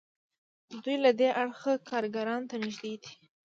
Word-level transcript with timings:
دوی 0.83 0.95
له 1.05 1.11
دې 1.19 1.29
اړخه 1.41 1.73
کارګرانو 1.89 2.49
ته 2.49 2.55
نږدې 2.63 2.93
دي. 3.03 3.13